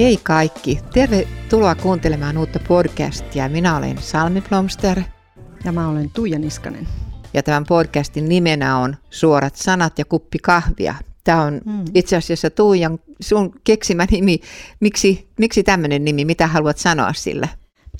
[0.00, 3.48] Hei kaikki, tervetuloa kuuntelemaan uutta podcastia.
[3.48, 5.00] Minä olen Salmi Plomster.
[5.64, 6.88] Ja mä olen Tuija Niskanen.
[7.34, 10.94] Ja tämän podcastin nimenä on Suorat sanat ja kuppi kahvia.
[11.24, 11.84] Tämä on mm.
[11.94, 14.40] itse asiassa Tuijan sun keksimä nimi.
[14.80, 16.24] Miksi, miksi tämmöinen nimi?
[16.24, 17.48] Mitä haluat sanoa sille?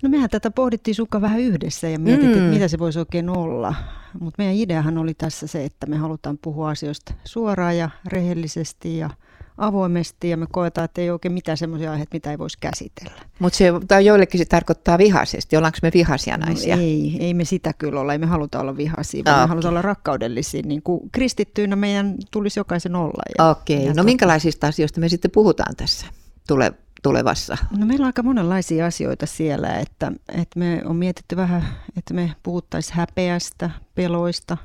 [0.02, 2.44] No mehän tätä pohdittiin sukka vähän yhdessä ja mietittiin, mm.
[2.44, 3.74] että mitä se voisi oikein olla.
[4.20, 9.10] Mutta meidän ideahan oli tässä se, että me halutaan puhua asioista suoraan ja rehellisesti ja
[9.58, 13.22] avoimesti ja me koetaan, että ei oikein mitään semmoisia aiheita, mitä ei voisi käsitellä.
[13.38, 15.56] Mutta se, tai joillekin se tarkoittaa vihaisesti.
[15.56, 16.76] Ollaanko me vihaisia no naisia?
[16.76, 18.12] No ei, ei me sitä kyllä olla.
[18.12, 19.46] Ei me haluta olla vihaisia, vaan okay.
[19.46, 20.62] me halutaan olla rakkaudellisia.
[20.64, 23.50] Niin kuin kristittyinä meidän tulisi jokaisen olla.
[23.50, 23.88] Okei, okay.
[23.88, 24.02] no tota...
[24.02, 26.06] minkälaisista asioista me sitten puhutaan tässä
[26.48, 27.56] tule, tulevassa?
[27.78, 31.64] No meillä on aika monenlaisia asioita siellä, että, että me on mietitty vähän,
[31.96, 34.56] että me puhuttaisiin häpeästä, peloista,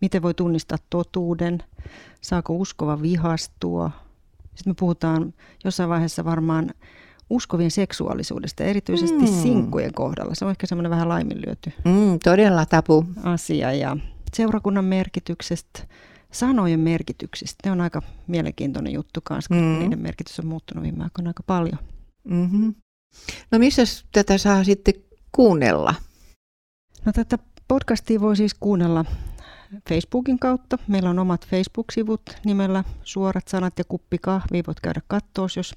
[0.00, 1.62] miten voi tunnistaa totuuden,
[2.20, 3.90] saako uskova vihastua,
[4.58, 6.70] sitten me puhutaan jossain vaiheessa varmaan
[7.30, 9.42] uskovien seksuaalisuudesta, erityisesti mm.
[9.42, 10.34] sinkkujen kohdalla.
[10.34, 13.04] Se on ehkä semmoinen vähän laiminlyöty mm, todella tapu.
[13.22, 13.72] asia.
[13.72, 13.96] Ja
[14.34, 15.80] seurakunnan merkityksestä,
[16.32, 17.56] sanojen merkityksistä.
[17.64, 19.78] Ne on aika mielenkiintoinen juttu kanssa, kun mm.
[19.78, 21.78] niiden merkitys on muuttunut viime aikoina aika paljon.
[22.24, 22.74] Mm-hmm.
[23.50, 24.94] No missä tätä saa sitten
[25.32, 25.94] kuunnella?
[27.04, 29.04] No tätä podcastia voi siis kuunnella
[29.88, 30.78] Facebookin kautta.
[30.88, 34.62] Meillä on omat Facebook-sivut nimellä Suorat sanat ja kuppi kahvi.
[34.66, 35.74] Voit käydä katsoa, jos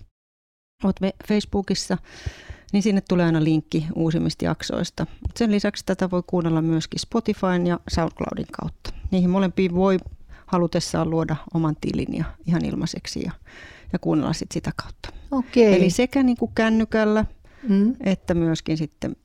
[0.83, 1.97] olet Facebookissa,
[2.73, 5.05] niin sinne tulee aina linkki uusimmista jaksoista.
[5.35, 8.93] Sen lisäksi tätä voi kuunnella myöskin Spotifyn ja SoundCloudin kautta.
[9.11, 9.97] Niihin molempiin voi
[10.45, 13.31] halutessaan luoda oman tilin ja ihan ilmaiseksi ja,
[13.93, 15.09] ja kuunnella sit sitä kautta.
[15.31, 15.63] Okay.
[15.63, 17.25] Eli sekä niin kuin kännykällä
[17.67, 17.95] mm.
[17.99, 19.15] että myöskin sitten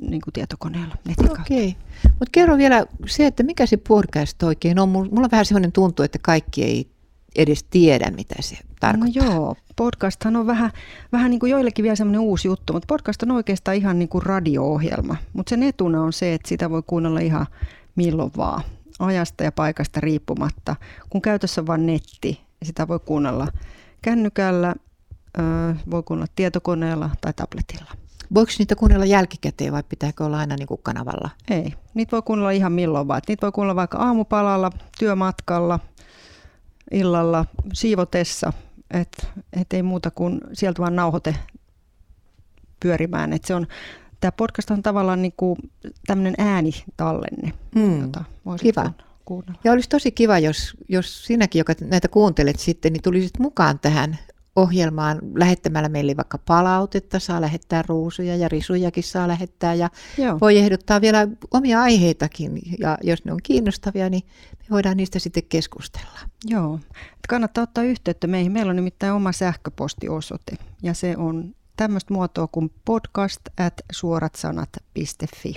[0.00, 1.42] niin kuin tietokoneella netin kautta.
[1.42, 1.76] Okei.
[2.02, 4.88] Mutta kerro vielä se, että mikä se podcast oikein on.
[4.88, 6.90] Mulla on vähän sellainen tuntu, että kaikki ei
[7.36, 9.24] edes tiedä, mitä se tarkoittaa.
[9.24, 10.70] No joo, podcasthan on vähän,
[11.12, 14.22] vähän niin kuin joillekin vielä semmoinen uusi juttu, mutta podcast on oikeastaan ihan niin kuin
[14.22, 15.16] radio-ohjelma.
[15.32, 17.46] Mutta sen etuna on se, että sitä voi kuunnella ihan
[17.96, 18.62] milloin vaan,
[18.98, 20.76] ajasta ja paikasta riippumatta.
[21.10, 23.48] Kun käytössä on vain netti, sitä voi kuunnella
[24.02, 24.74] kännykällä,
[25.90, 27.90] voi kuunnella tietokoneella tai tabletilla.
[28.34, 31.30] Voiko niitä kuunnella jälkikäteen vai pitääkö olla aina niin kuin kanavalla?
[31.50, 33.22] Ei, niitä voi kuunnella ihan milloin vaan.
[33.28, 35.80] Niitä voi kuunnella vaikka aamupalalla, työmatkalla,
[36.90, 38.52] illalla, siivotessa.
[38.90, 41.36] Että et ei muuta kuin sieltä vaan nauhoite
[42.80, 43.32] pyörimään.
[43.32, 43.66] Et se on,
[44.20, 45.58] tämä podcast on tavallaan niin kuin
[46.06, 48.00] tämmöinen äänitallenne, mm.
[48.00, 48.24] jota
[48.60, 48.90] Kiva.
[49.24, 49.60] Kuunnella.
[49.64, 54.18] Ja olisi tosi kiva, jos, jos sinäkin, joka näitä kuuntelet sitten, niin tulisit mukaan tähän
[54.56, 60.40] ohjelmaan lähettämällä meille vaikka palautetta, saa lähettää ruusuja ja risujakin saa lähettää ja Joo.
[60.40, 64.22] voi ehdottaa vielä omia aiheitakin ja jos ne on kiinnostavia, niin
[64.58, 66.18] me voidaan niistä sitten keskustella.
[66.44, 66.80] Joo,
[67.28, 68.52] kannattaa ottaa yhteyttä meihin.
[68.52, 75.54] Meillä on nimittäin oma sähköpostiosoite ja se on tämmöistä muotoa kuin podcast at suoratsanat.fi.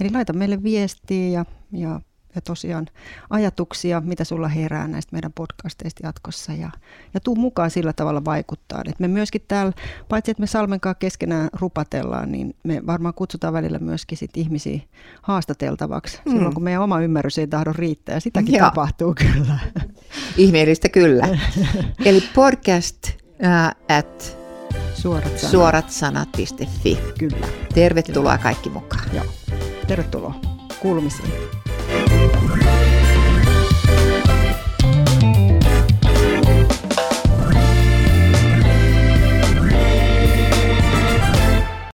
[0.00, 2.00] Eli laita meille viestiä ja, ja
[2.34, 2.86] ja tosiaan
[3.30, 6.70] ajatuksia, mitä sulla herää näistä meidän podcasteista jatkossa ja,
[7.14, 8.82] ja tuu mukaan sillä tavalla vaikuttaa.
[8.88, 9.72] Et me myöskin täällä,
[10.08, 14.80] paitsi että me Salmenkaan keskenään rupatellaan, niin me varmaan kutsutaan välillä myöskin sit ihmisiä
[15.22, 16.32] haastateltavaksi mm.
[16.32, 18.20] silloin, kun meidän oma ymmärrys ei tahdo riittää.
[18.20, 18.66] Sitäkin Joo.
[18.66, 19.58] tapahtuu kyllä.
[20.36, 21.28] Ihmeellistä kyllä.
[22.04, 24.38] Eli podcast uh, at
[24.94, 25.50] suorat sanat.
[25.50, 26.98] suoratsanat.fi.
[27.18, 27.46] Kyllä.
[27.74, 29.04] Tervetuloa kaikki mukaan.
[29.12, 29.24] Joo.
[29.86, 30.34] Tervetuloa
[30.80, 31.32] kuulumisiin.
[32.28, 32.81] Bye.